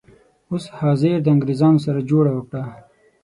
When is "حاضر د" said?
0.79-1.27